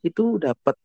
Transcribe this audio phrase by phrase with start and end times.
[0.00, 0.76] itu dapat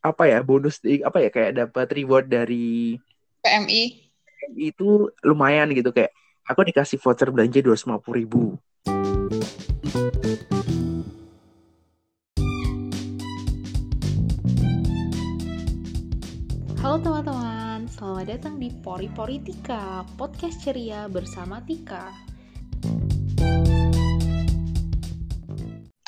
[0.00, 2.98] apa ya bonus apa ya kayak dapat reward dari
[3.44, 4.10] PMI
[4.58, 6.10] itu lumayan gitu kayak
[6.48, 8.42] aku dikasih voucher belanja dua ratus lima puluh ribu
[16.80, 22.29] Halo teman-teman, selamat datang di Pori Pori Tika, podcast ceria bersama Tika.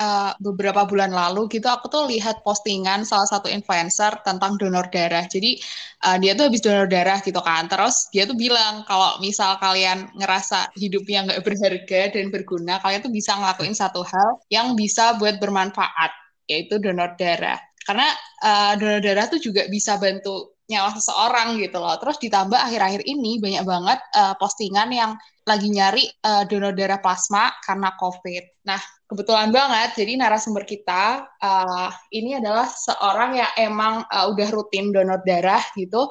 [0.00, 5.26] Uh, beberapa bulan lalu gitu aku tuh lihat postingan salah satu influencer tentang donor darah.
[5.28, 5.60] Jadi
[6.06, 7.68] uh, dia tuh habis donor darah gitu kan.
[7.68, 13.12] Terus dia tuh bilang kalau misal kalian ngerasa hidupnya nggak berharga dan berguna, kalian tuh
[13.12, 16.12] bisa ngelakuin satu hal yang bisa buat bermanfaat,
[16.48, 17.58] yaitu donor darah.
[17.82, 18.08] Karena
[18.46, 21.98] uh, donor darah tuh juga bisa bantu nyawa seseorang gitu loh.
[22.00, 27.50] Terus ditambah akhir-akhir ini banyak banget uh, postingan yang lagi nyari uh, donor darah plasma
[27.66, 28.62] karena COVID.
[28.70, 28.78] Nah,
[29.12, 35.20] kebetulan banget, jadi narasumber kita uh, ini adalah seorang yang emang uh, udah rutin donor
[35.28, 36.08] darah gitu,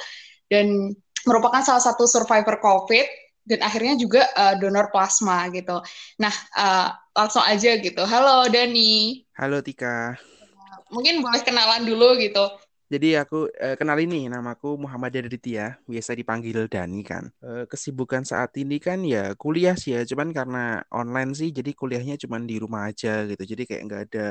[0.53, 0.93] dan
[1.25, 3.05] merupakan salah satu survivor COVID,
[3.49, 5.81] dan akhirnya juga uh, donor plasma gitu.
[6.21, 8.05] Nah, uh, langsung aja gitu.
[8.05, 9.25] Halo Dani.
[9.33, 10.13] Halo Tika.
[10.93, 12.45] Mungkin boleh kenalan dulu gitu.
[12.91, 17.23] Jadi aku eh, kenal ini namaku Muhammad Aditya, biasa dipanggil Dani kan.
[17.39, 22.19] Eh, kesibukan saat ini kan ya kuliah sih ya, cuman karena online sih jadi kuliahnya
[22.19, 23.39] cuman di rumah aja gitu.
[23.47, 24.27] Jadi kayak nggak ada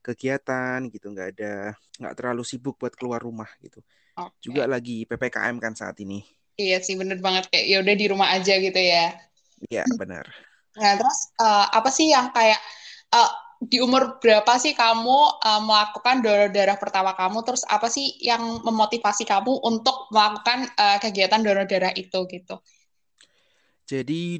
[0.00, 3.84] kegiatan gitu, nggak ada nggak terlalu sibuk buat keluar rumah gitu.
[4.16, 4.40] Okay.
[4.40, 6.24] Juga lagi PPKM kan saat ini.
[6.56, 9.20] Iya sih bener banget kayak ya udah di rumah aja gitu ya.
[9.68, 10.24] Iya benar.
[10.80, 12.56] Nah terus uh, apa sih yang kayak
[13.12, 17.42] uh, di umur berapa sih kamu uh, melakukan donor darah pertama kamu?
[17.42, 22.62] Terus apa sih yang memotivasi kamu untuk melakukan uh, kegiatan donor darah itu gitu?
[23.90, 24.38] Jadi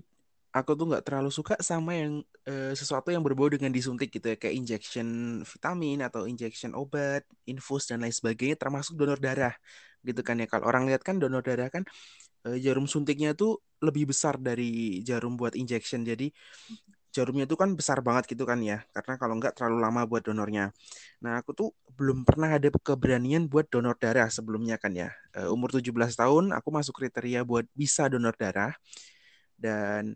[0.54, 4.36] aku tuh nggak terlalu suka sama yang uh, sesuatu yang berbau dengan disuntik gitu ya
[4.38, 9.54] kayak injection vitamin atau injection obat, infus dan lain sebagainya termasuk donor darah
[10.06, 10.46] gitu kan ya.
[10.46, 11.82] Kalau orang lihat kan donor darah kan
[12.46, 16.06] uh, jarum suntiknya tuh lebih besar dari jarum buat injection.
[16.06, 16.30] Jadi
[17.08, 20.70] jarumnya itu kan besar banget gitu kan ya karena kalau nggak terlalu lama buat donornya.
[21.24, 25.10] Nah aku tuh belum pernah ada keberanian buat donor darah sebelumnya kan ya.
[25.34, 28.76] Uh, umur 17 tahun aku masuk kriteria buat bisa donor darah
[29.58, 30.14] dan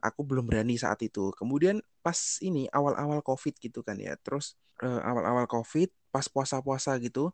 [0.00, 1.30] aku belum berani saat itu.
[1.36, 7.30] Kemudian pas ini awal-awal covid gitu kan ya terus uh, awal-awal covid pas puasa-puasa gitu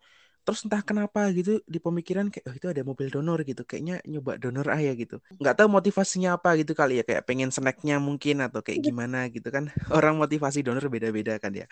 [0.46, 3.66] terus entah kenapa gitu di pemikiran kayak oh itu ada mobil donor gitu.
[3.66, 5.18] Kayaknya nyoba donor ah ya gitu.
[5.42, 9.50] Nggak tahu motivasinya apa gitu kali ya kayak pengen snacknya mungkin atau kayak gimana gitu
[9.50, 9.66] kan.
[9.96, 11.66] Orang motivasi donor beda-beda kan ya.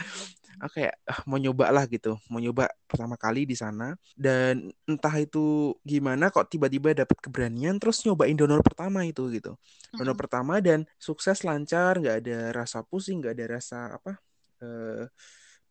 [0.58, 2.18] Oke oh, mau nyoba lah gitu.
[2.26, 3.94] Mau nyoba pertama kali di sana.
[4.18, 9.54] Dan entah itu gimana kok tiba-tiba dapat keberanian terus nyobain donor pertama itu gitu.
[9.94, 14.18] Donor pertama dan sukses lancar nggak ada rasa pusing nggak ada rasa apa
[14.66, 15.06] uh,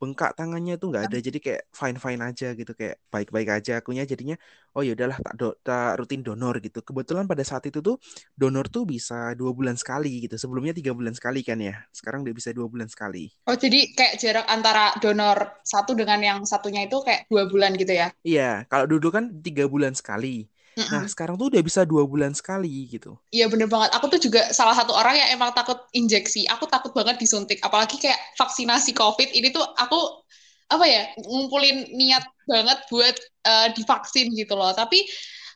[0.03, 1.18] bengkak tangannya tuh nggak ada.
[1.24, 3.80] Jadi kayak fine fine aja gitu kayak baik baik aja.
[3.80, 4.36] Akunya jadinya
[4.75, 6.84] oh ya udahlah tak do tak rutin donor gitu.
[6.84, 7.96] Kebetulan pada saat itu tuh
[8.36, 10.36] donor tuh bisa dua bulan sekali gitu.
[10.36, 11.80] Sebelumnya tiga bulan sekali kan ya?
[11.96, 13.31] Sekarang udah bisa dua bulan sekali.
[13.47, 17.96] Oh jadi kayak jarak antara donor satu dengan yang satunya itu kayak dua bulan gitu
[17.96, 18.12] ya?
[18.28, 18.68] Iya.
[18.68, 20.90] Kalau dulu kan tiga bulan sekali Mm-mm.
[20.90, 23.14] Nah sekarang tuh udah bisa dua bulan sekali gitu.
[23.30, 23.94] Iya bener banget.
[23.94, 26.50] Aku tuh juga salah satu orang yang emang takut injeksi.
[26.50, 27.62] Aku takut banget disuntik.
[27.62, 30.26] Apalagi kayak vaksinasi COVID ini tuh aku
[30.74, 34.74] apa ya ngumpulin niat banget buat uh, divaksin gitu loh.
[34.74, 35.06] Tapi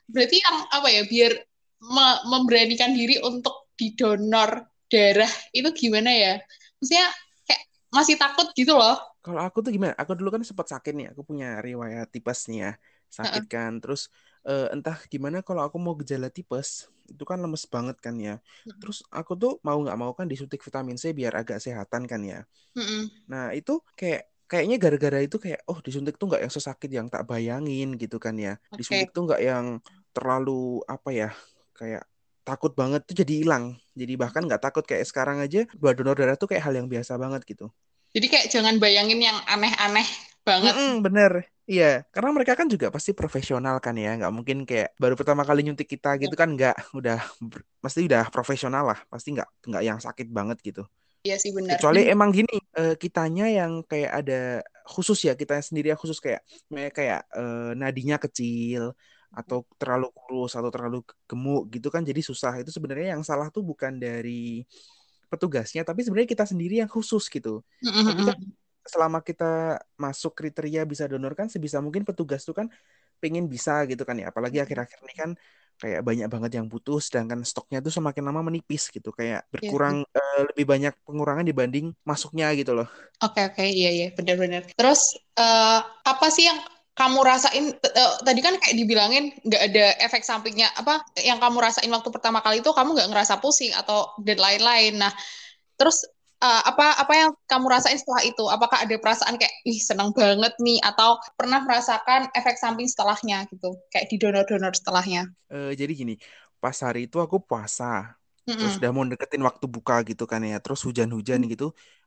[0.06, 1.32] berarti yang apa ya biar
[1.82, 6.34] me- memberanikan diri untuk didonor darah itu gimana ya?
[6.78, 7.08] Maksudnya
[7.50, 9.02] kayak masih takut gitu loh.
[9.26, 9.98] Kalau aku tuh gimana?
[9.98, 11.08] Aku dulu kan sempat sakit nih.
[11.12, 12.72] Aku punya riwayat tipes nih ya.
[13.12, 13.52] Sakit uh-uh.
[13.52, 13.72] kan.
[13.82, 14.08] Terus
[14.48, 18.40] uh, entah gimana kalau aku mau gejala tipes itu kan lemes banget kan ya.
[18.40, 18.80] Mm-hmm.
[18.80, 22.44] Terus aku tuh mau nggak mau kan disuntik vitamin C biar agak sehatan kan ya.
[22.76, 23.02] Mm-hmm.
[23.32, 27.28] Nah itu kayak kayaknya gara-gara itu kayak oh disuntik tuh nggak yang sesakit yang tak
[27.28, 28.60] bayangin gitu kan ya.
[28.72, 28.84] Okay.
[28.84, 29.66] Disuntik tuh nggak yang
[30.16, 31.30] terlalu apa ya
[31.76, 32.04] kayak
[32.48, 33.76] takut banget tuh jadi hilang.
[33.96, 37.20] Jadi bahkan nggak takut kayak sekarang aja buat donor darah tuh kayak hal yang biasa
[37.20, 37.72] banget gitu.
[38.16, 40.08] Jadi kayak jangan bayangin yang aneh-aneh
[40.48, 40.72] banget.
[40.72, 41.32] Mm -mm, bener.
[41.68, 45.68] Iya, karena mereka kan juga pasti profesional kan ya, nggak mungkin kayak baru pertama kali
[45.68, 47.20] nyuntik kita gitu kan nggak, udah
[47.84, 50.88] pasti udah profesional lah, pasti nggak nggak yang sakit banget gitu.
[51.28, 51.76] Iya sih benar.
[51.76, 56.40] Kecuali emang gini, uh, kitanya yang kayak ada khusus ya, kita sendiri yang khusus kayak
[56.72, 58.96] kayak uh, nadinya kecil
[59.28, 62.56] atau terlalu kurus atau terlalu gemuk gitu kan jadi susah.
[62.64, 64.64] Itu sebenarnya yang salah tuh bukan dari
[65.28, 67.60] petugasnya, tapi sebenarnya kita sendiri yang khusus gitu.
[67.84, 68.40] Tapi kan
[68.94, 69.46] selama kita
[70.04, 72.68] masuk kriteria bisa donor kan sebisa mungkin petugas tuh kan
[73.22, 75.30] pengen bisa gitu kan ya apalagi akhir-akhir ini kan
[75.82, 79.54] kayak banyak banget yang butuh sedangkan stoknya tuh semakin lama menipis gitu kayak Iya.
[79.54, 82.88] berkurang eh, lebih banyak pengurangan dibanding masuknya gitu loh
[83.18, 84.62] Oke, oke, iya, iya, benar-benar.
[84.78, 86.60] Terus, eh, apa sih yang
[86.94, 87.66] kamu rasain?
[87.74, 90.70] Eh, tadi kan kayak dibilangin nggak ada efek sampingnya.
[90.78, 95.02] Apa yang kamu rasain waktu pertama kali itu kamu nggak ngerasa pusing atau dan lain-lain.
[95.02, 95.10] Nah,
[95.78, 96.06] terus
[96.46, 98.44] eh, apa apa yang kamu rasain setelah itu?
[98.56, 103.70] Apakah ada perasaan kayak, ih seneng banget nih, atau pernah merasakan efek samping setelahnya gitu,
[103.92, 105.24] kayak di donor-donor setelahnya?
[105.54, 106.14] Eh, jadi gini
[106.62, 107.86] pas hari itu aku puasa
[108.58, 108.82] terus Mm-mm.
[108.82, 111.52] udah mau deketin waktu buka gitu kan ya terus hujan-hujan Hmm.
[111.52, 111.66] gitu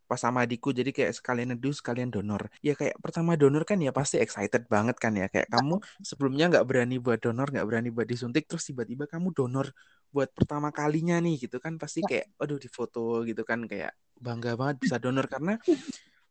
[0.08, 3.90] pas sama adikku jadi kayak sekalian neduh sekalian donor ya kayak pertama donor kan ya
[3.98, 5.74] pasti excited banget kan ya kayak kamu
[6.08, 9.66] sebelumnya nggak berani buat donor nggak berani buat disuntik terus tiba-tiba kamu donor
[10.14, 12.08] buat pertama kalinya nih gitu kan pasti Ya.
[12.08, 15.56] kayak aduh difoto gitu kan kayak bangga banget bisa donor karena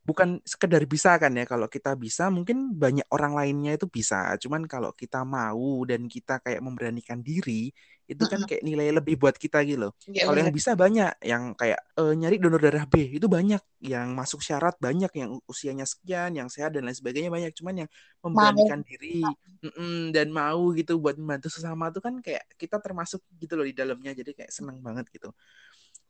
[0.09, 1.45] bukan sekedar bisa kan ya.
[1.45, 4.33] Kalau kita bisa mungkin banyak orang lainnya itu bisa.
[4.41, 7.69] Cuman kalau kita mau dan kita kayak memberanikan diri
[8.09, 9.93] itu kan kayak nilai lebih buat kita gitu loh.
[10.09, 13.61] Iya, kalau yang bisa banyak yang kayak eh, nyari donor darah B itu banyak.
[13.85, 17.53] Yang masuk syarat banyak yang usianya sekian yang sehat dan lain sebagainya banyak.
[17.53, 17.89] Cuman yang
[18.25, 18.33] Mau.
[18.33, 19.21] memberanikan diri
[19.61, 23.77] mm-mm, dan mau gitu buat membantu sesama tuh kan kayak kita termasuk gitu loh di
[23.77, 24.17] dalamnya.
[24.17, 25.29] Jadi kayak seneng banget gitu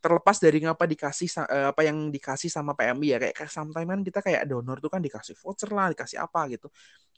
[0.04, 4.20] terlepas dari ngapa dikasih eh, apa yang dikasih sama PMI ya kayak sometimes kan kita
[4.26, 6.68] kayak donor tuh kan dikasih voucher lah dikasih apa gitu.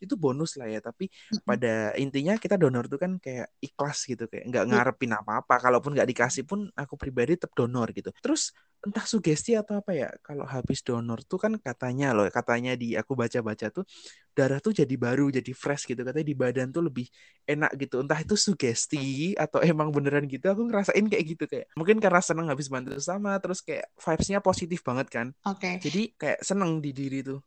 [0.02, 1.06] Itu bonus lah ya tapi
[1.46, 4.70] pada intinya kita donor tuh kan kayak ikhlas gitu kayak nggak Iya.
[4.74, 5.54] ngarepin apa-apa.
[5.62, 8.10] Kalaupun nggak dikasih pun aku pribadi tetap donor gitu.
[8.24, 12.98] Terus entah sugesti atau apa ya kalau habis donor tuh kan katanya loh katanya di
[12.98, 13.86] aku baca-baca tuh
[14.34, 17.06] darah tuh jadi baru jadi fresh gitu katanya di badan tuh lebih
[17.46, 18.02] enak gitu.
[18.02, 22.48] Entah itu sugesti atau emang beneran gitu aku ngerasain kayak gitu kayak mungkin karena seneng
[22.50, 25.28] habis bantu sama terus kayak vibes-nya positif banget kan.
[25.46, 25.78] Oke.
[25.84, 27.40] jadi kayak seneng di diri tuh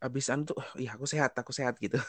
[0.00, 2.00] kayak abisan tuh oh, iya aku sehat aku sehat gitu.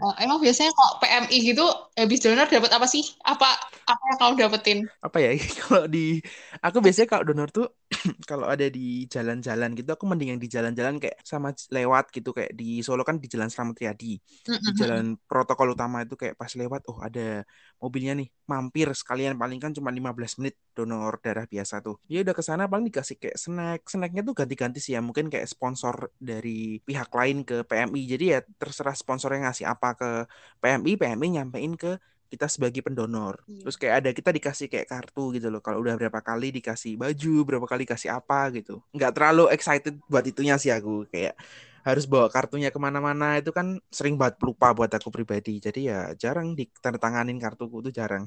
[0.00, 1.64] Oh, emang biasanya kalau PMI gitu
[1.94, 3.04] habis donor dapat apa sih?
[3.20, 3.46] Apa
[3.84, 4.78] apa yang kamu dapetin?
[5.04, 5.36] apa ya?
[5.60, 6.24] Kalau di
[6.64, 7.68] aku biasanya kalau donor tuh
[8.30, 12.56] kalau ada di jalan-jalan gitu aku mending yang di jalan-jalan kayak sama lewat gitu kayak
[12.56, 14.16] di Solo kan di Jalan Slamet Riyadi
[14.64, 17.44] di jalan protokol utama itu kayak pas lewat oh ada
[17.78, 21.96] mobilnya nih mampir sekalian paling kan cuma 15 menit donor darah biasa tuh.
[22.10, 23.80] Ya udah ke sana paling dikasih kayak snack.
[23.88, 28.40] Snacknya tuh ganti-ganti sih ya mungkin kayak sponsor dari pihak lain ke PMI jadi ya
[28.60, 30.10] terserah sponsornya ngasih apa ke
[30.60, 31.96] PMI PMI nyampein ke
[32.34, 33.38] kita sebagai pendonor.
[33.46, 33.62] Iya.
[33.62, 35.62] terus kayak ada kita dikasih kayak kartu gitu loh.
[35.62, 38.82] Kalau udah berapa kali dikasih baju berapa kali kasih apa gitu.
[38.90, 41.38] Nggak terlalu excited buat itunya sih aku kayak
[41.88, 43.66] harus bawa kartunya ke mana-mana itu kan
[43.96, 48.24] sering banget lupa buat aku pribadi jadi ya jarang ditandatanganin kartuku itu jarang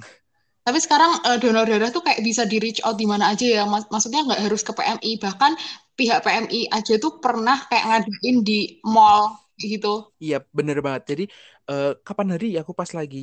[0.67, 3.63] Tapi sekarang eh, donor darah tuh kayak bisa di reach out di mana aja ya.
[3.73, 5.11] Mas- maksudnya nggak harus ke PMI.
[5.23, 5.51] Bahkan
[5.97, 8.59] pihak PMI aja tuh pernah kayak ngadain di
[8.93, 9.23] mall
[9.71, 9.93] gitu.
[10.23, 11.03] Iya bener banget.
[11.11, 11.23] Jadi
[11.69, 13.17] eh, kapan hari aku pas lagi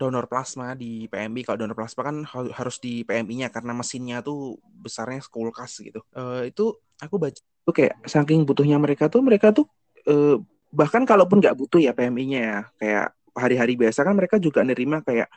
[0.00, 1.40] donor plasma di PMI.
[1.46, 4.36] Kalau donor plasma kan ha- harus di PMI-nya karena mesinnya tuh
[4.84, 5.98] besarnya kulkas gitu.
[6.16, 6.62] Eh, itu
[7.04, 9.64] aku baca tuh kayak saking butuhnya mereka tuh mereka tuh
[10.08, 10.36] eh,
[10.72, 13.06] bahkan kalaupun nggak butuh ya PMI-nya ya kayak
[13.36, 15.28] hari-hari biasa kan mereka juga nerima kayak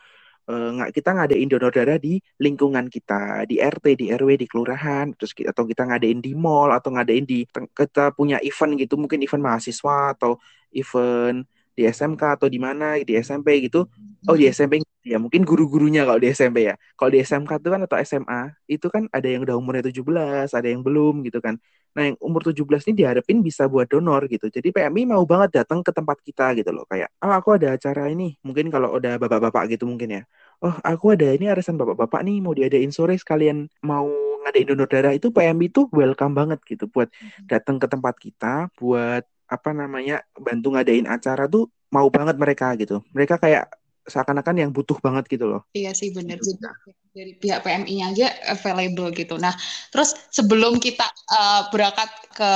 [0.50, 5.14] eh, nggak kita ngadain donor darah di lingkungan kita di RT di RW di kelurahan
[5.16, 7.46] terus kita, atau kita ngadain di mall atau ngadain di
[7.76, 10.40] kita punya event gitu mungkin event mahasiswa atau
[10.74, 11.46] event
[11.82, 13.90] di SMK atau di mana di SMP gitu.
[14.30, 15.18] Oh di SMP ya.
[15.18, 16.78] Mungkin guru-gurunya kalau di SMP ya.
[16.94, 20.68] Kalau di SMK itu kan atau SMA itu kan ada yang udah umurnya 17 ada
[20.70, 21.58] yang belum gitu kan.
[21.98, 24.48] Nah yang umur 17 ini diharapin bisa buat donor gitu.
[24.48, 26.86] Jadi PMI mau banget datang ke tempat kita gitu loh.
[26.86, 28.38] Kayak oh aku ada acara ini.
[28.46, 30.24] Mungkin kalau udah bapak-bapak gitu mungkin ya.
[30.62, 34.08] Oh aku ada ini arisan bapak-bapak nih mau diadain sore sekalian mau
[34.46, 35.14] ngadain donor darah.
[35.18, 37.10] Itu PMI itu welcome banget gitu buat
[37.50, 43.04] datang ke tempat kita buat apa namanya bantu ngadain acara tuh mau banget mereka gitu
[43.12, 43.68] mereka kayak
[44.08, 46.40] seakan-akan yang butuh banget gitu loh Iya sih bener.
[46.42, 46.58] Gitu.
[46.58, 49.36] Jadi dari pihak PMI-nya aja available gitu.
[49.36, 49.52] Nah,
[49.92, 52.52] terus sebelum kita eh, berangkat ke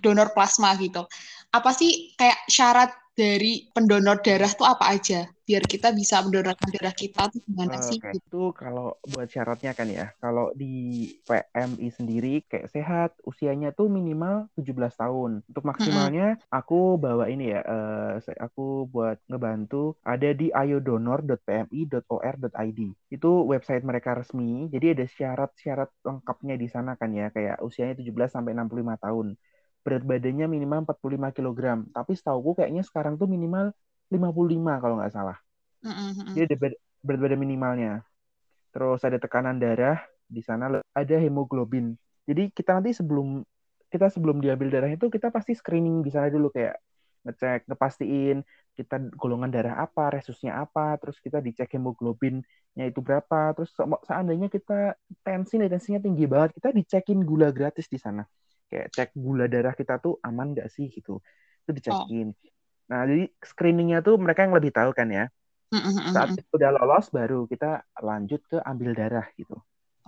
[0.00, 1.04] donor plasma gitu,
[1.52, 2.90] apa sih kayak syarat
[3.20, 5.20] dari pendonor darah tuh apa aja?
[5.48, 7.98] Biar kita bisa mendonorkan darah kita tuh gimana sih?
[8.00, 8.24] Oke, gitu.
[8.24, 10.06] itu kalau buat syaratnya kan ya.
[10.22, 10.72] Kalau di
[11.28, 15.30] PMI sendiri kayak sehat, usianya tuh minimal 17 tahun.
[15.50, 17.60] Untuk maksimalnya aku bawa ini ya,
[18.24, 22.80] se- aku buat ngebantu ada di ayodonor.pmi.or.id.
[23.14, 24.50] Itu website mereka resmi.
[24.74, 29.28] Jadi ada syarat-syarat lengkapnya di sana kan ya, kayak usianya 17 sampai 65 tahun.
[29.80, 31.60] Berat badannya minimal 45 kg.
[31.90, 33.72] Tapi setauku kayaknya sekarang tuh minimal
[34.12, 35.38] 55 kalau nggak salah.
[35.80, 36.36] Mm-mm.
[36.36, 36.56] Jadi ada
[37.00, 37.92] berat badan minimalnya.
[38.70, 41.96] Terus ada tekanan darah, di sana ada hemoglobin.
[42.28, 43.42] Jadi kita nanti sebelum
[43.90, 46.78] kita sebelum diambil darah itu kita pasti screening di sana dulu kayak
[47.26, 48.46] ngecek ngepastiin
[48.78, 53.74] kita golongan darah apa, resusnya apa, terus kita dicek hemoglobinnya itu berapa, terus
[54.08, 58.24] seandainya kita tensi nih tensinya tinggi banget, kita dicekin gula gratis di sana.
[58.70, 61.18] Kayak cek gula darah kita tuh aman nggak sih gitu.
[61.66, 62.30] Itu dicekin.
[62.30, 62.48] Oh.
[62.90, 65.26] Nah, jadi screeningnya tuh mereka yang lebih tahu kan ya.
[66.10, 69.54] Saat udah lolos baru kita lanjut ke ambil darah gitu.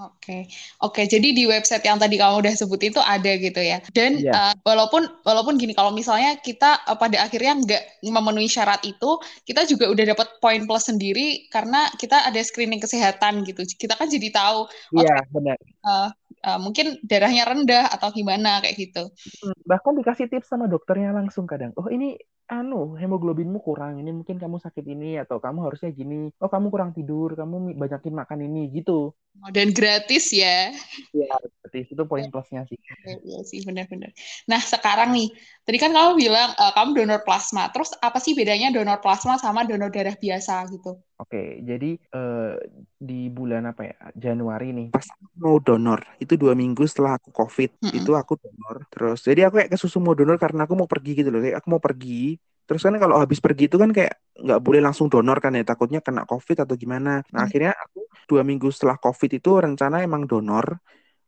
[0.01, 0.49] Oke,
[0.81, 1.05] oke.
[1.05, 3.79] Jadi di website yang tadi kamu udah sebut itu ada gitu ya.
[3.93, 4.51] Dan yeah.
[4.51, 9.69] uh, walaupun walaupun gini, kalau misalnya kita uh, pada akhirnya nggak memenuhi syarat itu, kita
[9.69, 13.63] juga udah dapat poin plus sendiri karena kita ada screening kesehatan gitu.
[13.69, 14.67] Kita kan jadi tahu.
[14.97, 15.57] Iya yeah, benar.
[15.85, 16.09] Uh,
[16.45, 19.03] uh, mungkin darahnya rendah atau gimana kayak gitu.
[19.43, 21.73] Hmm, bahkan dikasih tips sama dokternya langsung kadang.
[21.79, 22.19] Oh ini
[22.53, 26.91] anu hemoglobinmu kurang ini mungkin kamu sakit ini atau kamu harusnya gini oh kamu kurang
[26.93, 30.75] tidur kamu banyakin makan ini gitu oh, dan gratis ya.
[31.17, 31.33] Iya
[31.73, 31.87] gratis.
[31.89, 32.77] Itu poin plusnya sih.
[32.77, 34.13] Iya, iya sih benar-benar.
[34.45, 35.33] Nah sekarang nih
[35.65, 37.73] tadi kan kamu bilang uh, kamu donor plasma.
[37.73, 41.01] Terus apa sih bedanya donor plasma sama donor darah biasa gitu?
[41.23, 42.59] Oke, jadi uh,
[42.99, 43.97] di bulan apa ya?
[44.13, 44.89] Januari nih.
[44.93, 45.07] Pas
[45.39, 47.99] mau donor itu dua minggu setelah aku COVID mm -hmm.
[48.03, 48.85] itu aku donor.
[48.93, 51.41] Terus jadi aku kayak kesusu mau donor karena aku mau pergi gitu loh.
[51.41, 55.11] Kayak aku mau pergi terus kan kalau habis pergi itu kan kayak nggak boleh langsung
[55.11, 57.47] donor kan ya takutnya kena COVID atau gimana nah mm.
[57.47, 60.79] akhirnya aku dua minggu setelah COVID itu rencana emang donor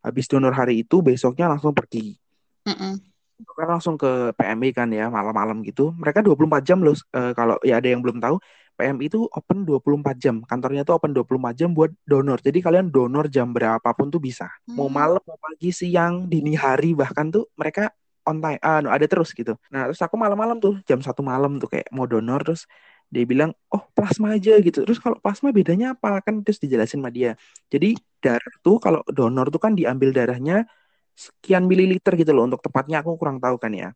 [0.01, 2.15] habis donor hari itu besoknya langsung pergi
[2.65, 3.15] mm -mm
[3.55, 5.91] kan langsung ke PMI kan ya malam-malam gitu.
[5.95, 8.39] Mereka 24 jam loh uh, kalau ya ada yang belum tahu
[8.75, 10.35] PMI itu open 24 jam.
[10.43, 12.39] Kantornya tuh open 24 jam buat donor.
[12.43, 14.51] Jadi kalian donor jam berapapun tuh bisa.
[14.67, 14.79] Hmm.
[14.79, 17.91] Mau malam, mau pagi, siang, dini hari bahkan tuh mereka
[18.25, 18.59] on time.
[18.59, 19.53] Uh, ada terus gitu.
[19.73, 22.65] Nah, terus aku malam-malam tuh jam satu malam tuh kayak mau donor terus
[23.13, 26.19] dia bilang, "Oh, plasma aja gitu." Terus kalau plasma bedanya apa?
[26.25, 27.37] Kan terus dijelasin sama dia.
[27.69, 30.65] Jadi darah tuh kalau donor tuh kan diambil darahnya
[31.15, 33.89] sekian mililiter gitu loh untuk tepatnya aku kurang tahu kan ya.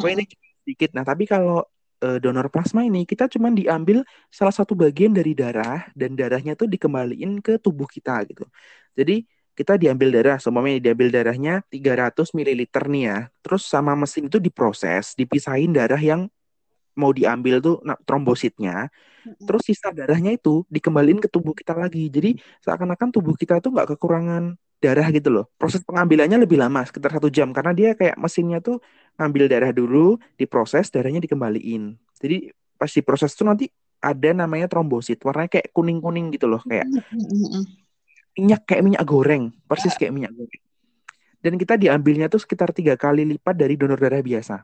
[0.00, 0.26] Pokoknya ini
[0.66, 0.90] sedikit.
[0.96, 1.62] Nah, tapi kalau
[2.02, 6.66] uh, donor plasma ini kita cuma diambil salah satu bagian dari darah dan darahnya tuh
[6.66, 8.44] dikembaliin ke tubuh kita gitu.
[8.96, 9.24] Jadi
[9.56, 13.18] kita diambil darah, semuanya diambil darahnya 300 ml nih ya.
[13.40, 16.28] Terus sama mesin itu diproses, dipisahin darah yang
[16.92, 18.92] mau diambil tuh nah, trombositnya.
[19.24, 22.12] Terus sisa darahnya itu dikembaliin ke tubuh kita lagi.
[22.12, 25.48] Jadi seakan-akan tubuh kita tuh nggak kekurangan darah gitu loh.
[25.56, 28.78] Proses pengambilannya lebih lama, sekitar satu jam karena dia kayak mesinnya tuh
[29.16, 31.96] ngambil darah dulu, diproses, darahnya dikembaliin.
[32.20, 33.66] Jadi pas diproses itu nanti
[34.04, 36.84] ada namanya trombosit, warnanya kayak kuning-kuning gitu loh, kayak
[38.36, 40.62] minyak kayak minyak goreng, persis kayak minyak goreng.
[41.40, 44.62] Dan kita diambilnya tuh sekitar tiga kali lipat dari donor darah biasa.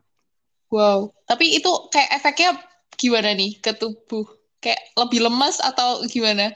[0.72, 2.56] Wow, tapi itu kayak efeknya
[2.96, 4.24] gimana nih ke tubuh?
[4.62, 6.54] Kayak lebih lemas atau gimana?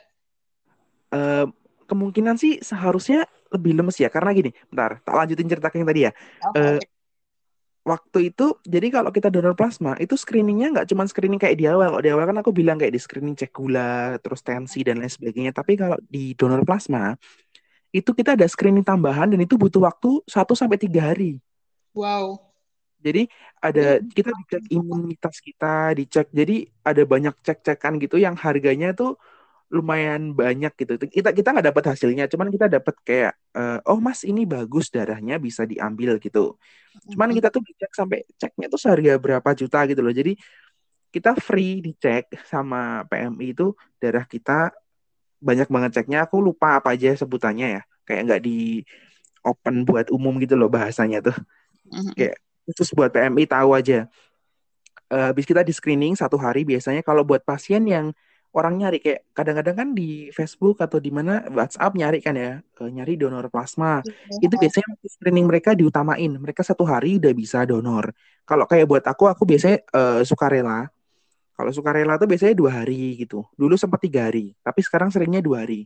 [1.12, 1.48] Uh,
[1.86, 6.12] kemungkinan sih seharusnya lebih lemes ya karena gini bentar tak lanjutin cerita yang tadi ya
[6.50, 6.58] okay.
[6.58, 6.78] uh, eh,
[7.86, 11.94] waktu itu jadi kalau kita donor plasma itu screeningnya nggak cuma screening kayak di awal.
[11.94, 15.12] Kalau di awal kan aku bilang kayak di screening cek gula terus tensi dan lain
[15.12, 15.54] sebagainya.
[15.54, 17.14] Tapi kalau di donor plasma
[17.94, 21.38] itu kita ada screening tambahan dan itu butuh waktu 1 sampai tiga hari.
[21.94, 22.42] Wow.
[23.00, 23.30] Jadi
[23.62, 29.14] ada kita dicek imunitas kita dicek jadi ada banyak cek-cekan gitu yang harganya tuh
[29.66, 30.94] lumayan banyak gitu.
[31.10, 35.42] Kita kita nggak dapat hasilnya, cuman kita dapat kayak uh, oh mas ini bagus darahnya
[35.42, 36.54] bisa diambil gitu.
[37.10, 40.14] Cuman kita tuh dicek sampai ceknya tuh seharga berapa juta gitu loh.
[40.14, 40.38] Jadi
[41.10, 44.70] kita free dicek sama PMI itu darah kita
[45.42, 46.30] banyak banget ceknya.
[46.30, 47.82] Aku lupa apa aja sebutannya ya.
[48.06, 48.86] Kayak nggak di
[49.42, 51.36] open buat umum gitu loh bahasanya tuh.
[52.14, 52.38] Kayak
[52.70, 54.06] khusus buat PMI tahu aja.
[55.06, 58.10] Uh, habis kita di screening satu hari biasanya kalau buat pasien yang
[58.56, 62.88] orang nyari kayak kadang-kadang kan di Facebook atau di mana WhatsApp nyari kan ya uh,
[62.88, 64.00] nyari donor plasma.
[64.00, 64.48] Yeah.
[64.48, 66.32] itu biasanya screening mereka diutamain.
[66.32, 68.16] Mereka satu hari udah bisa donor.
[68.48, 70.88] Kalau kayak buat aku aku biasanya uh, sukarela.
[71.56, 73.44] Kalau sukarela tuh biasanya dua hari gitu.
[73.60, 75.84] Dulu sempat tiga hari tapi sekarang seringnya dua hari.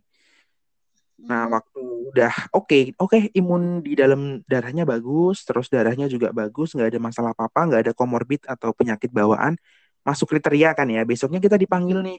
[1.26, 1.82] Nah waktu
[2.14, 6.96] udah oke okay, oke okay, imun di dalam darahnya bagus terus darahnya juga bagus nggak
[6.96, 9.58] ada masalah apa apa nggak ada komorbid atau penyakit bawaan
[10.06, 11.02] masuk kriteria kan ya.
[11.04, 12.18] Besoknya kita dipanggil nih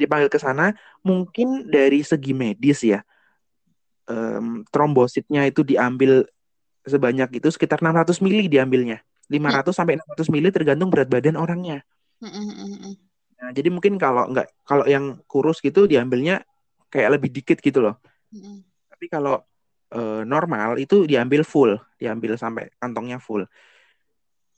[0.00, 0.72] dipanggil ke sana
[1.04, 3.04] mungkin dari segi medis ya
[4.10, 6.26] um, trombositnya itu diambil
[6.84, 9.04] sebanyak itu sekitar 600 mili diambilnya.
[9.30, 11.86] 500 sampai 600 mili tergantung berat badan orangnya.
[13.40, 16.42] Nah, jadi mungkin kalau nggak kalau yang kurus gitu diambilnya
[16.90, 17.96] kayak lebih dikit gitu loh.
[18.90, 19.40] Tapi kalau
[19.94, 23.46] uh, normal itu diambil full diambil sampai kantongnya full.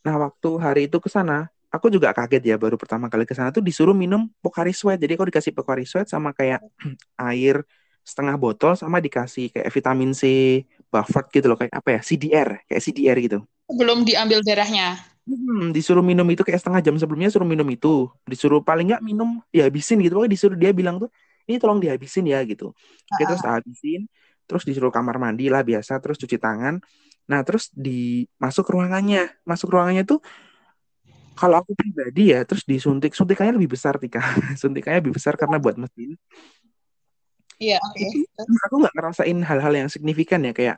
[0.02, 3.48] Nah waktu hari itu ke sana aku juga kaget ya baru pertama kali ke sana
[3.48, 5.00] tuh disuruh minum Pocari Sweat.
[5.00, 6.60] Jadi aku dikasih Pocari Sweat sama kayak
[7.32, 7.64] air
[8.04, 10.22] setengah botol sama dikasih kayak vitamin C,
[10.92, 12.00] Buffett gitu loh kayak apa ya?
[12.04, 13.38] CDR, kayak CDR gitu.
[13.72, 15.00] Belum diambil darahnya.
[15.22, 18.10] Hmm, disuruh minum itu kayak setengah jam sebelumnya suruh minum itu.
[18.26, 20.18] Disuruh paling nggak minum dihabisin gitu.
[20.18, 21.08] Pokoknya disuruh dia bilang tuh,
[21.48, 22.74] ini tolong dihabisin ya gitu.
[23.08, 24.10] Oke, terus habisin.
[24.44, 26.02] Terus disuruh kamar mandi lah biasa.
[26.02, 26.82] Terus cuci tangan.
[27.30, 29.30] Nah, terus di masuk ruangannya.
[29.46, 30.18] Masuk ruangannya tuh
[31.42, 33.18] kalau aku pribadi ya, terus disuntik.
[33.18, 34.22] Suntikannya lebih besar, Tika.
[34.62, 36.14] Suntikannya lebih besar karena buat mesin.
[37.58, 38.06] Iya, oke.
[38.14, 40.54] Itu aku nggak ngerasain hal-hal yang signifikan ya.
[40.54, 40.76] Kayak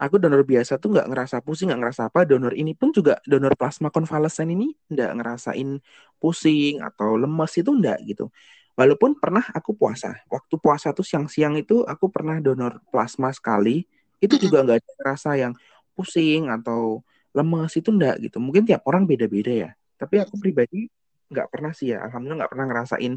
[0.00, 2.24] aku donor biasa tuh nggak ngerasa pusing, nggak ngerasa apa.
[2.24, 5.84] Donor ini pun juga donor plasma konvalesen ini nggak ngerasain
[6.16, 8.32] pusing atau lemes itu nggak gitu.
[8.72, 10.16] Walaupun pernah aku puasa.
[10.32, 13.84] Waktu puasa tuh siang-siang itu aku pernah donor plasma sekali.
[14.16, 15.52] Itu juga nggak ada rasa yang
[15.92, 17.04] pusing atau
[17.36, 18.40] lemes itu enggak gitu.
[18.40, 19.70] Mungkin tiap orang beda-beda ya.
[19.96, 20.86] Tapi aku pribadi
[21.32, 22.04] nggak pernah sih ya.
[22.06, 23.14] Alhamdulillah nggak pernah ngerasain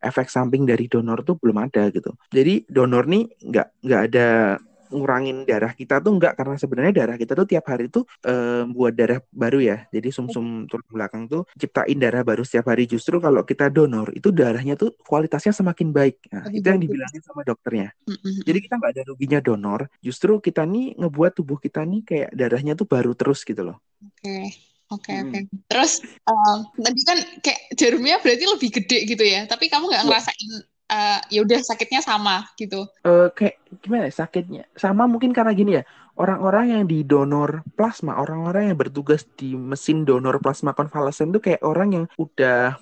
[0.00, 2.16] efek samping dari donor tuh belum ada gitu.
[2.32, 4.28] Jadi donor nih nggak nggak ada
[4.90, 8.90] ngurangin darah kita tuh enggak karena sebenarnya darah kita tuh tiap hari tuh um, buat
[8.90, 9.86] darah baru ya.
[9.94, 12.90] Jadi sumsum tulang belakang tuh ciptain darah baru setiap hari.
[12.90, 16.26] Justru kalau kita donor itu darahnya tuh kualitasnya semakin baik.
[16.34, 17.94] Nah, itu yang dibilangin sama dokternya.
[18.42, 19.86] Jadi kita nggak ada ruginya donor.
[20.02, 23.78] Justru kita nih ngebuat tubuh kita nih kayak darahnya tuh baru terus gitu loh.
[24.02, 24.26] Oke.
[24.26, 24.69] Okay.
[24.90, 25.30] Oke okay, oke.
[25.30, 25.42] Okay.
[25.70, 25.92] Terus
[26.26, 29.46] um, tadi kan kayak jarumnya berarti lebih gede gitu ya.
[29.46, 30.08] Tapi kamu nggak iya.
[30.10, 30.50] ngerasain
[30.90, 32.90] uh, ya udah sakitnya sama gitu.
[33.06, 34.62] Uh, kayak gimana ya sakitnya?
[34.74, 35.84] Sama mungkin karena gini ya.
[36.18, 41.62] Orang-orang yang di donor plasma, orang-orang yang bertugas di mesin donor plasma konvalesen itu kayak
[41.64, 42.76] orang yang udah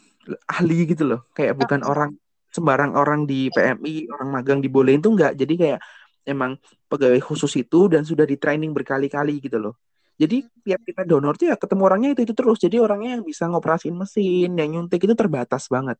[0.48, 1.20] ahli gitu loh.
[1.36, 2.16] Kayak bukan orang
[2.50, 5.36] sembarang orang di PMI, orang magang dibolehin tuh enggak.
[5.38, 5.80] Jadi kayak
[6.24, 6.56] emang
[6.88, 9.76] pegawai khusus itu dan sudah di training berkali-kali gitu loh.
[10.18, 12.58] Jadi tiap kita donor tuh ya ketemu orangnya itu itu terus.
[12.58, 15.98] Jadi orangnya yang bisa ngoperasiin mesin, yang nyuntik itu terbatas banget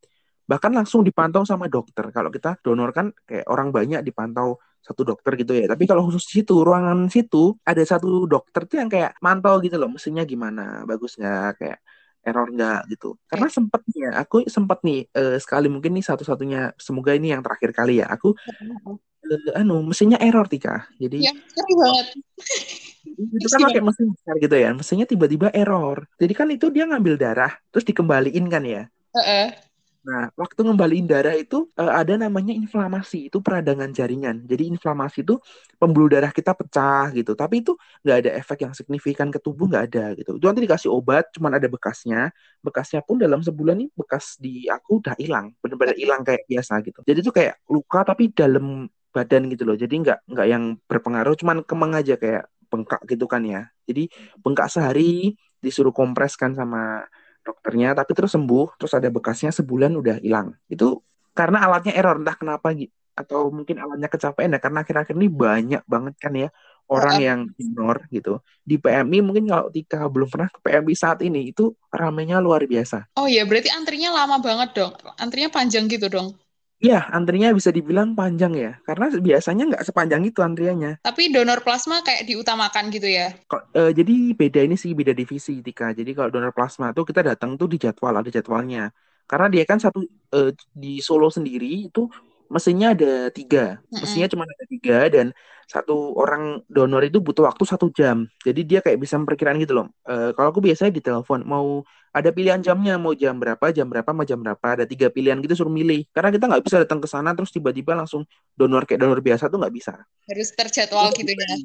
[0.48, 2.08] bahkan langsung dipantau sama dokter.
[2.08, 5.68] Kalau kita donor kan kayak orang banyak dipantau satu dokter gitu ya.
[5.68, 9.76] Tapi kalau khusus di situ, ruangan situ ada satu dokter tuh yang kayak mantau gitu
[9.76, 11.78] loh, mesinnya gimana, bagus nggak, kayak
[12.25, 13.20] error nggak gitu.
[13.28, 17.70] Karena sempet ya, aku sempet nih uh, sekali mungkin nih satu-satunya, semoga ini yang terakhir
[17.76, 18.08] kali ya.
[18.08, 20.88] Aku uh, anu mesinnya error tika.
[20.96, 22.06] Jadi ya, banget.
[23.16, 26.04] itu kan pakai mesin besar gitu ya, mesinnya tiba-tiba error.
[26.20, 28.82] Jadi kan itu dia ngambil darah, terus dikembaliin kan ya.
[29.14, 29.68] Uh -uh
[30.08, 34.40] Nah, waktu ngembaliin darah itu uh, ada namanya inflamasi, itu peradangan jaringan.
[34.48, 35.37] Jadi inflamasi itu
[35.76, 37.37] pembuluh darah kita pecah gitu.
[37.37, 40.40] Tapi itu nggak ada efek yang signifikan ke tubuh nggak ada gitu.
[40.40, 42.33] Itu nanti dikasih obat, cuman ada bekasnya.
[42.64, 47.04] Bekasnya pun dalam sebulan nih bekas di aku udah hilang, benar-benar hilang kayak biasa gitu.
[47.04, 49.76] Jadi itu kayak luka tapi dalam badan gitu loh.
[49.76, 53.68] Jadi nggak nggak yang berpengaruh, cuman kemang aja kayak bengkak gitu kan ya.
[53.88, 57.02] Jadi bengkak sehari disuruh kompres kan sama
[57.42, 60.54] dokternya tapi terus sembuh terus ada bekasnya sebulan udah hilang.
[60.70, 61.02] Itu
[61.33, 65.83] karena alatnya error entah kenapa gitu atau mungkin alatnya kecapean ya karena akhir-akhir ini banyak
[65.90, 66.48] banget kan ya
[66.87, 68.38] orang yang ignore gitu.
[68.62, 73.11] Di PMI mungkin kalau Tika belum pernah ke PMI saat ini itu ramenya luar biasa.
[73.18, 76.38] Oh iya berarti antrinya lama banget dong antrinya panjang gitu dong
[76.78, 81.02] Iya, antrinya bisa dibilang panjang ya, karena biasanya nggak sepanjang itu antriannya.
[81.02, 83.34] Tapi donor plasma kayak diutamakan gitu ya?
[83.50, 85.90] Kok, uh, jadi beda ini sih, beda divisi, Tika.
[85.90, 88.94] Jadi kalau donor plasma tuh kita datang tuh di jadwal, ada jadwalnya.
[89.26, 92.06] Karena dia kan satu uh, di Solo sendiri itu
[92.48, 95.37] mesinnya ada tiga, mesinnya cuma ada tiga dan
[95.68, 98.24] satu orang donor itu butuh waktu satu jam.
[98.40, 99.92] Jadi dia kayak bisa memperkirakan gitu loh.
[100.08, 104.08] Uh, kalau aku biasanya di telepon mau ada pilihan jamnya mau jam berapa, jam berapa,
[104.16, 104.64] mau jam berapa.
[104.64, 106.08] Ada tiga pilihan gitu suruh milih.
[106.08, 108.24] Karena kita nggak bisa datang ke sana terus tiba-tiba langsung
[108.56, 109.92] donor kayak donor biasa tuh nggak bisa.
[110.24, 111.56] Harus terjadwal gitu ya.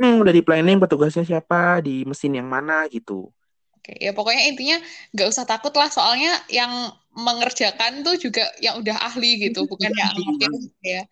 [0.00, 3.28] Hmm, udah di planning petugasnya siapa di mesin yang mana gitu.
[3.80, 4.76] Oke, ya pokoknya intinya
[5.16, 10.12] nggak usah takut lah soalnya yang mengerjakan tuh juga yang udah ahli gitu, bukan yang
[10.12, 10.52] amatir
[10.84, 11.02] ya.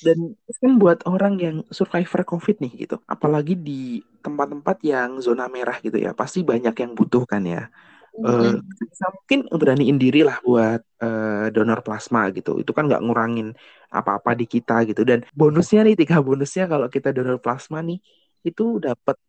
[0.00, 5.76] Dan kan buat orang yang survivor COVID nih gitu, apalagi di tempat-tempat yang zona merah
[5.84, 7.68] gitu ya, pasti banyak yang butuh kan ya.
[8.16, 8.64] Uh,
[9.12, 12.56] mungkin beraniin diri lah buat uh, donor plasma gitu.
[12.64, 13.52] Itu kan nggak ngurangin
[13.92, 15.04] apa-apa di kita gitu.
[15.04, 18.00] Dan bonusnya nih tiga bonusnya kalau kita donor plasma nih
[18.40, 19.20] itu dapat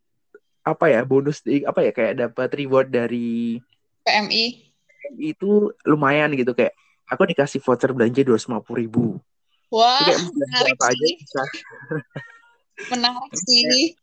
[0.67, 3.63] apa ya bonus apa ya kayak dapat reward dari
[4.03, 4.67] PMI
[5.15, 6.75] itu lumayan gitu kayak
[7.08, 9.06] aku dikasih voucher belanja dua ratus lima puluh ribu.
[9.71, 11.41] Wah menarik apa aja bisa
[12.93, 13.97] menarik sih.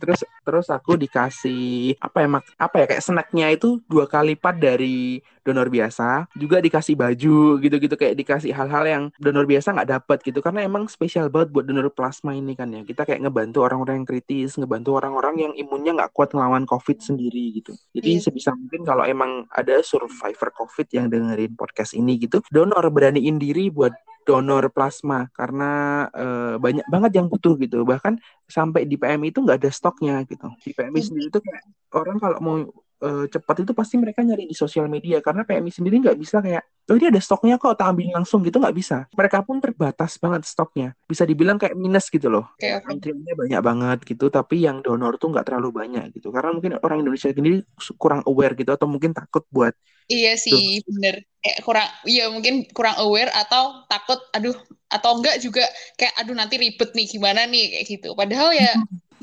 [0.00, 2.44] Terus terus aku dikasih apa ya mak?
[2.56, 6.32] Apa ya kayak snacknya itu dua kali lipat dari donor biasa.
[6.34, 7.94] Juga dikasih baju gitu-gitu.
[7.94, 10.40] Kayak dikasih hal-hal yang donor biasa nggak dapat gitu.
[10.40, 12.80] Karena emang spesial banget buat donor plasma ini kan ya.
[12.82, 17.60] Kita kayak ngebantu orang-orang yang kritis ngebantu orang-orang yang imunnya nggak kuat ngelawan covid sendiri
[17.60, 17.72] gitu.
[17.92, 18.22] Jadi yeah.
[18.24, 23.68] sebisa mungkin kalau emang ada survivor covid yang dengerin podcast ini gitu donor beraniin diri
[23.68, 23.92] buat
[24.24, 28.16] donor plasma karena uh, banyak banget yang butuh gitu bahkan
[28.48, 31.06] sampai di PMI itu nggak ada stoknya gitu di PMI hmm.
[31.06, 32.56] sendiri itu kayak orang kalau mau
[33.04, 35.20] uh, cepat itu pasti mereka nyari di sosial media.
[35.20, 38.56] Karena PMI sendiri nggak bisa kayak oh ini ada stoknya kok tak ambil langsung gitu
[38.56, 39.04] nggak bisa.
[39.12, 40.96] Mereka pun terbatas banget stoknya.
[41.04, 42.48] Bisa dibilang kayak minus gitu loh.
[42.56, 42.80] Okay.
[42.80, 46.32] antriannya banyak banget gitu tapi yang donor tuh nggak terlalu banyak gitu.
[46.32, 47.60] Karena mungkin orang Indonesia sendiri
[48.00, 51.24] kurang aware gitu atau mungkin takut buat Iya sih, bener.
[51.40, 54.56] Kayak kurang, iya mungkin kurang aware atau takut, aduh,
[54.88, 55.64] atau enggak juga
[55.96, 58.08] kayak, aduh nanti ribet nih, gimana nih, kayak gitu.
[58.12, 58.72] Padahal ya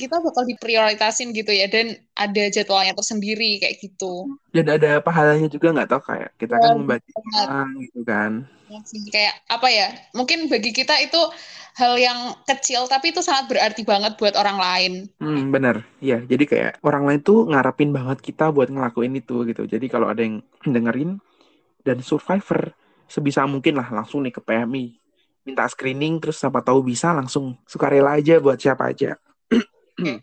[0.01, 4.25] kita bakal diprioritasin gitu ya dan ada jadwalnya tersendiri kayak gitu.
[4.49, 8.31] Dan ada pahalanya juga nggak tau kayak kita kan membagi orang gitu kan.
[8.71, 8.79] Iya
[9.13, 9.87] kayak apa ya
[10.17, 11.21] mungkin bagi kita itu
[11.77, 14.93] hal yang kecil tapi itu sangat berarti banget buat orang lain.
[15.21, 19.69] Hmm, bener ya jadi kayak orang lain tuh ngarepin banget kita buat ngelakuin itu gitu.
[19.69, 21.21] Jadi kalau ada yang dengerin
[21.85, 22.73] dan survivor
[23.05, 25.01] sebisa mungkin lah langsung nih ke PMI
[25.41, 29.17] minta screening terus siapa tahu bisa langsung sukarela aja buat siapa aja
[29.99, 30.17] Hmm.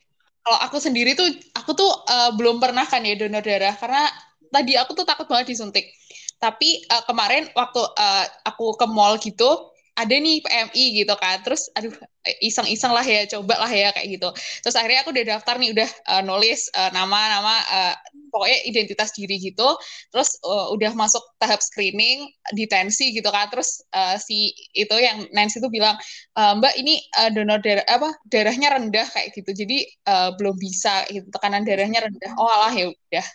[0.44, 4.09] Kalau aku sendiri tuh, aku tuh uh, belum pernah kan ya donor darah karena
[4.48, 5.92] tadi aku tuh takut banget disuntik.
[6.38, 11.42] Tapi uh, kemarin waktu uh, aku ke mall gitu, ada nih PMI gitu kan.
[11.42, 11.90] Terus aduh
[12.38, 14.28] iseng-iseng lah ya coba lah ya kayak gitu.
[14.62, 17.94] Terus akhirnya aku udah daftar nih udah uh, nulis uh, nama-nama uh,
[18.30, 19.66] pokoknya identitas diri gitu.
[20.14, 23.50] Terus uh, udah masuk tahap screening detensi gitu kan.
[23.50, 25.98] Terus uh, si itu yang Nancy itu bilang
[26.38, 29.50] e, Mbak ini uh, donor darah apa darahnya rendah kayak gitu.
[29.64, 32.32] Jadi uh, belum bisa gitu tekanan darahnya rendah.
[32.38, 33.26] Oh alah ya udah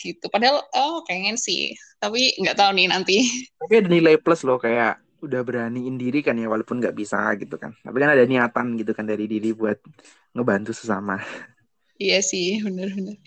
[0.00, 0.26] gitu.
[0.32, 1.76] Padahal oh pengen sih.
[2.00, 3.28] Tapi nggak tahu nih nanti.
[3.60, 7.60] Tapi ada nilai plus loh kayak udah beraniin diri kan ya walaupun nggak bisa gitu
[7.60, 7.76] kan.
[7.80, 9.78] Tapi kan ada niatan gitu kan dari diri buat
[10.34, 11.20] ngebantu sesama.
[12.00, 13.20] Iya sih bener-bener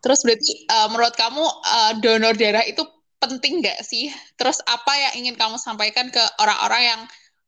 [0.00, 2.82] terus berarti uh, menurut kamu uh, donor darah itu
[3.20, 4.08] penting nggak sih?
[4.34, 7.00] Terus apa yang ingin kamu sampaikan ke orang-orang yang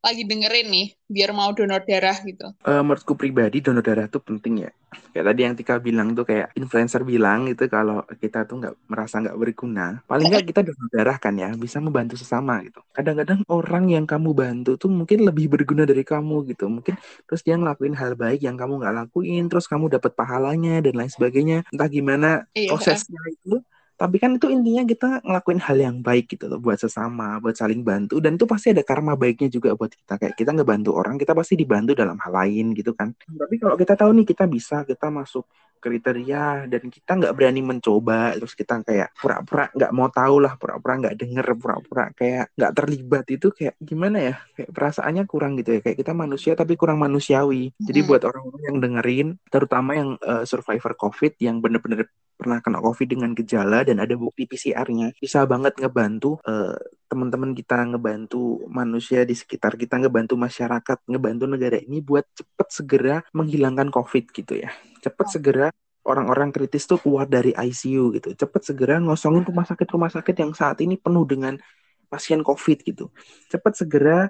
[0.03, 2.51] lagi dengerin nih biar mau donor darah gitu?
[2.67, 4.71] Uh, menurutku pribadi donor darah tuh penting ya.
[5.15, 9.23] Kayak tadi yang Tika bilang tuh kayak influencer bilang itu kalau kita tuh nggak merasa
[9.23, 12.83] nggak berguna, paling nggak kita donor darah kan ya bisa membantu sesama gitu.
[12.91, 16.67] Kadang-kadang orang yang kamu bantu tuh mungkin lebih berguna dari kamu gitu.
[16.67, 20.93] Mungkin terus dia ngelakuin hal baik yang kamu nggak lakuin, terus kamu dapat pahalanya dan
[20.99, 21.57] lain sebagainya.
[21.71, 23.63] Entah gimana iya, prosesnya itu
[24.03, 27.87] tapi kan itu intinya kita ngelakuin hal yang baik gitu loh buat sesama, buat saling
[27.87, 28.19] bantu.
[28.19, 30.19] Dan itu pasti ada karma baiknya juga buat kita.
[30.19, 33.15] Kayak kita ngebantu orang, kita pasti dibantu dalam hal lain gitu kan.
[33.15, 35.47] Tapi kalau kita tahu nih kita bisa, kita masuk
[35.79, 40.95] kriteria dan kita nggak berani mencoba terus kita kayak pura-pura nggak mau tahu lah pura-pura
[40.95, 44.35] nggak denger pura-pura kayak nggak terlibat itu kayak gimana ya?
[44.55, 45.79] Kayak perasaannya kurang gitu ya.
[45.83, 47.75] Kayak kita manusia tapi kurang manusiawi.
[47.75, 52.07] Jadi buat orang-orang yang dengerin terutama yang uh, survivor covid yang bener-bener
[52.43, 56.75] pernah kena COVID dengan gejala dan ada bukti PCR-nya, bisa banget ngebantu uh,
[57.07, 63.15] teman-teman kita, ngebantu manusia di sekitar kita, ngebantu masyarakat, ngebantu negara ini buat cepet segera
[63.31, 64.75] menghilangkan COVID gitu ya.
[64.99, 65.67] Cepet segera
[66.03, 68.29] orang-orang kritis tuh keluar dari ICU gitu.
[68.35, 71.55] Cepet segera ngosongin rumah sakit-rumah sakit yang saat ini penuh dengan
[72.11, 73.09] pasien COVID gitu.
[73.47, 74.27] Cepet segera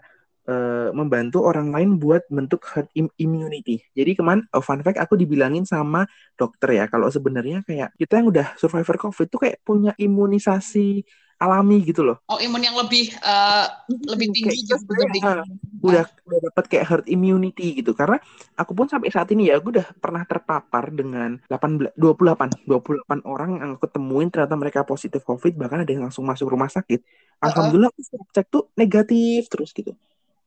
[0.47, 3.83] uh, membantu orang lain buat bentuk herd immunity.
[3.95, 8.27] Jadi kemarin oh, fun fact aku dibilangin sama dokter ya kalau sebenarnya kayak kita yang
[8.31, 11.03] udah survivor COVID tuh kayak punya imunisasi
[11.43, 12.17] alami gitu loh.
[12.31, 13.67] Oh, imun yang lebih uh,
[14.07, 15.19] lebih tinggi kayak, gitu.
[15.19, 15.43] Ya,
[15.83, 17.91] udah udah dapat kayak herd immunity gitu.
[17.91, 18.15] Karena
[18.55, 23.59] aku pun sampai saat ini ya aku udah pernah terpapar dengan 18 28 28 orang
[23.59, 27.03] yang aku temuin ternyata mereka positif Covid bahkan ada yang langsung masuk rumah sakit.
[27.43, 28.31] Alhamdulillah uh -uh.
[28.31, 29.91] cek tuh negatif terus gitu.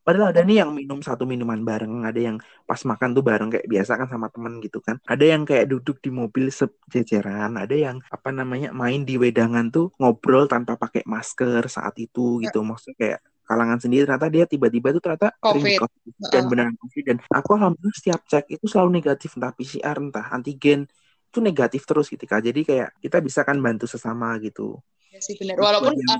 [0.07, 3.67] Padahal ada nih yang minum satu minuman bareng, ada yang pas makan tuh bareng kayak
[3.67, 5.03] biasa kan sama temen gitu kan.
[5.03, 9.91] Ada yang kayak duduk di mobil sejajaran, ada yang apa namanya main di wedangan tuh
[9.99, 12.63] ngobrol tanpa pakai masker saat itu gitu.
[12.63, 15.79] Maksudnya kayak kalangan sendiri ternyata dia tiba-tiba tuh ternyata COVID.
[15.79, 20.27] COVID dan beneran COVID dan aku alhamdulillah setiap cek itu selalu negatif entah PCR entah
[20.35, 20.87] antigen
[21.31, 24.83] itu negatif terus gitu kak jadi kayak kita bisa kan bantu sesama gitu
[25.15, 26.19] ya sih benar walaupun uh,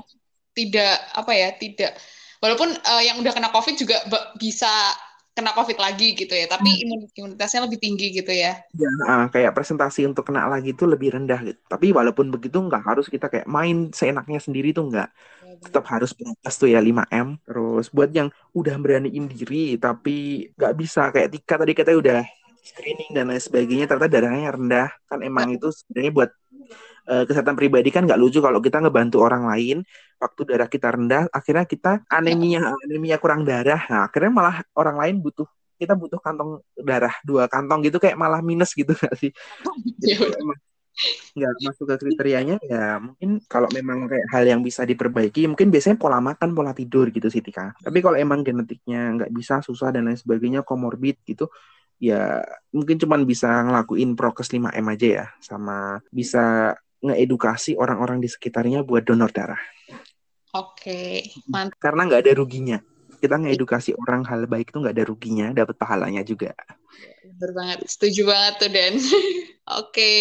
[0.56, 1.92] tidak apa ya tidak
[2.42, 4.02] walaupun uh, yang udah kena covid juga
[4.38, 4.70] bisa
[5.38, 7.14] kena covid lagi gitu ya tapi hmm.
[7.14, 8.58] imunitasnya lebih tinggi gitu ya.
[8.74, 11.60] Ya uh, kayak presentasi untuk kena lagi itu lebih rendah gitu.
[11.70, 15.08] Tapi walaupun begitu nggak harus kita kayak main seenaknya sendiri tuh nggak.
[15.46, 20.74] Ya, tetap harus prokes tuh ya 5M terus buat yang udah beraniin diri tapi nggak
[20.74, 22.20] bisa kayak Tika tadi kita udah
[22.66, 24.88] screening dan lain sebagainya ternyata darahnya rendah.
[25.06, 26.30] Kan emang itu sebenarnya buat
[27.08, 29.82] uh, kesehatan pribadi kan nggak lucu kalau kita ngebantu orang lain
[30.20, 33.80] waktu darah kita rendah akhirnya kita anemia anemia kurang darah.
[33.88, 38.44] Nah akhirnya malah orang lain butuh kita butuh kantong darah dua kantong gitu kayak malah
[38.44, 39.32] minus gitu gak sih?
[41.38, 45.94] Nggak masuk ke kriterianya ya mungkin kalau memang kayak hal yang bisa diperbaiki mungkin biasanya
[45.94, 47.70] pola makan pola tidur gitu sih Tika.
[47.78, 51.46] Tapi kalau emang genetiknya nggak bisa susah dan lain sebagainya komorbid gitu
[51.98, 58.82] ya mungkin cuman bisa ngelakuin prokes 5M aja ya sama bisa ngeedukasi orang-orang di sekitarnya
[58.82, 59.60] buat donor darah.
[60.56, 61.78] Oke, mantap.
[61.78, 62.78] Karena nggak ada ruginya.
[63.18, 66.54] Kita ngedukasi orang hal baik itu nggak ada ruginya, dapat pahalanya juga.
[67.26, 68.94] Bener banget, setuju banget tuh Dan.
[69.82, 70.12] Oke,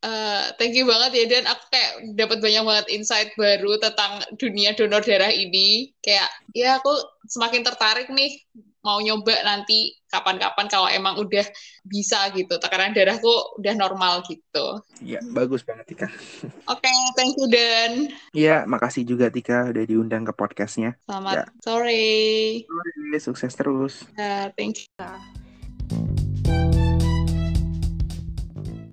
[0.00, 1.44] uh, thank you banget ya Dan.
[1.44, 5.92] Aku kayak dapat banyak banget insight baru tentang dunia donor darah ini.
[6.00, 6.94] Kayak ya aku
[7.28, 8.40] semakin tertarik nih
[8.86, 11.42] mau nyoba nanti kapan-kapan kalau emang udah
[11.82, 14.78] bisa gitu tekanan darahku udah normal gitu.
[15.02, 16.06] Iya, bagus banget Tika.
[16.70, 18.14] Oke, okay, thank you Dan.
[18.30, 20.94] Iya, makasih juga Tika udah diundang ke podcastnya.
[21.10, 21.44] Selamat ya.
[21.58, 22.06] sore.
[22.62, 23.94] Sore, sukses terus.
[24.14, 25.45] Ya, thank you.